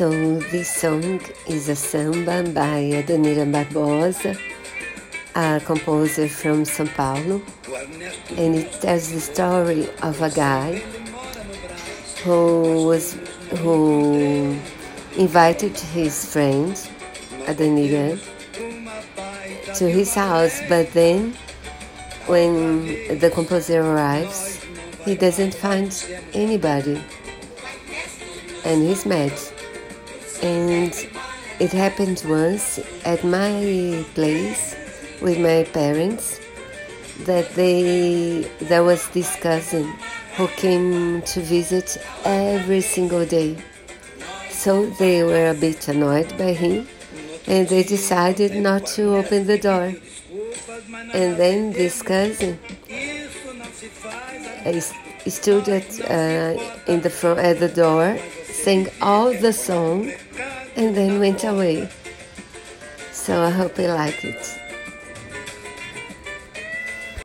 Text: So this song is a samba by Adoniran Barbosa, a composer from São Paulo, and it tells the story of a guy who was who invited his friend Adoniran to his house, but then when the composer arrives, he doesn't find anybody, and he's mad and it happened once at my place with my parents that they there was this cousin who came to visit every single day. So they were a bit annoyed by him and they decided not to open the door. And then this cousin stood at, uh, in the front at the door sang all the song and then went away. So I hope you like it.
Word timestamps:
So 0.00 0.38
this 0.38 0.70
song 0.70 1.20
is 1.46 1.68
a 1.68 1.76
samba 1.76 2.42
by 2.54 3.04
Adoniran 3.04 3.52
Barbosa, 3.52 4.34
a 5.34 5.60
composer 5.60 6.26
from 6.26 6.62
São 6.62 6.88
Paulo, 6.94 7.42
and 8.38 8.54
it 8.54 8.72
tells 8.80 9.12
the 9.12 9.20
story 9.20 9.90
of 10.00 10.22
a 10.22 10.30
guy 10.30 10.76
who 12.24 12.86
was 12.86 13.12
who 13.58 14.56
invited 15.18 15.76
his 15.92 16.32
friend 16.32 16.72
Adoniran 17.44 18.18
to 19.76 19.84
his 19.86 20.14
house, 20.14 20.62
but 20.66 20.90
then 20.94 21.34
when 22.26 23.18
the 23.18 23.28
composer 23.28 23.82
arrives, 23.82 24.64
he 25.04 25.14
doesn't 25.14 25.52
find 25.52 25.92
anybody, 26.32 26.98
and 28.64 28.82
he's 28.82 29.04
mad 29.04 29.38
and 30.42 30.94
it 31.58 31.72
happened 31.72 32.22
once 32.26 32.80
at 33.04 33.22
my 33.24 34.04
place 34.14 34.74
with 35.20 35.38
my 35.38 35.64
parents 35.72 36.40
that 37.24 37.54
they 37.54 38.50
there 38.60 38.82
was 38.82 39.08
this 39.10 39.36
cousin 39.36 39.92
who 40.36 40.48
came 40.48 41.20
to 41.22 41.40
visit 41.40 41.98
every 42.24 42.80
single 42.80 43.26
day. 43.26 43.56
So 44.50 44.86
they 44.98 45.22
were 45.22 45.50
a 45.50 45.54
bit 45.54 45.86
annoyed 45.88 46.36
by 46.38 46.52
him 46.52 46.88
and 47.46 47.68
they 47.68 47.82
decided 47.82 48.54
not 48.54 48.86
to 48.94 49.16
open 49.16 49.46
the 49.46 49.58
door. 49.58 49.92
And 51.12 51.36
then 51.36 51.72
this 51.72 52.00
cousin 52.02 52.58
stood 55.26 55.68
at, 55.68 56.00
uh, 56.10 56.56
in 56.86 57.00
the 57.00 57.10
front 57.10 57.40
at 57.40 57.60
the 57.60 57.68
door 57.68 58.18
sang 58.62 58.88
all 59.00 59.32
the 59.32 59.52
song 59.52 60.12
and 60.76 60.94
then 60.94 61.18
went 61.18 61.44
away. 61.44 61.88
So 63.10 63.42
I 63.42 63.50
hope 63.50 63.78
you 63.78 63.88
like 63.88 64.22
it. 64.22 64.69